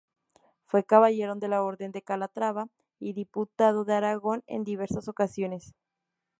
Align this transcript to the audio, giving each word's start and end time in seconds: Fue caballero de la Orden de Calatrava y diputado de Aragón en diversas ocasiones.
Fue 0.65 0.83
caballero 0.83 1.35
de 1.35 1.47
la 1.47 1.61
Orden 1.61 1.91
de 1.91 2.01
Calatrava 2.01 2.69
y 2.97 3.13
diputado 3.13 3.85
de 3.85 3.93
Aragón 3.93 4.43
en 4.47 4.63
diversas 4.63 5.07
ocasiones. 5.07 5.75